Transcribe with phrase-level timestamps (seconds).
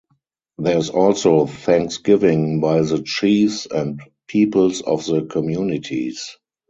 [0.57, 6.37] There is also thanksgiving by the chiefs and peoples of the communities.